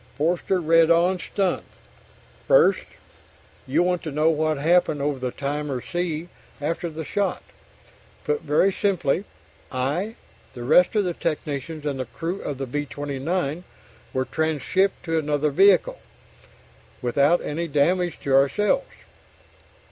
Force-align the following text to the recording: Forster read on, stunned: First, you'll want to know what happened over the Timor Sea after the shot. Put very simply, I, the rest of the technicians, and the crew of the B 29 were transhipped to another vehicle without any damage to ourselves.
Forster 0.17 0.59
read 0.59 0.89
on, 0.89 1.19
stunned: 1.19 1.61
First, 2.47 2.85
you'll 3.67 3.85
want 3.85 4.01
to 4.01 4.11
know 4.11 4.31
what 4.31 4.57
happened 4.57 4.99
over 4.99 5.19
the 5.19 5.29
Timor 5.29 5.79
Sea 5.79 6.27
after 6.59 6.89
the 6.89 7.03
shot. 7.03 7.43
Put 8.23 8.41
very 8.41 8.73
simply, 8.73 9.25
I, 9.71 10.15
the 10.55 10.63
rest 10.63 10.95
of 10.95 11.03
the 11.03 11.13
technicians, 11.13 11.85
and 11.85 11.99
the 11.99 12.05
crew 12.05 12.41
of 12.41 12.57
the 12.57 12.65
B 12.65 12.87
29 12.87 13.63
were 14.11 14.25
transhipped 14.25 15.03
to 15.03 15.19
another 15.19 15.51
vehicle 15.51 15.99
without 17.03 17.39
any 17.43 17.67
damage 17.67 18.19
to 18.21 18.33
ourselves. 18.33 18.89